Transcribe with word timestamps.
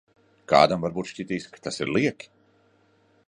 Kādam 0.51 0.85
varbūt 0.85 1.09
šķitīs, 1.11 1.45
ka 1.53 1.63
tas 1.67 1.79
ir 1.85 1.93
lieki. 1.99 2.31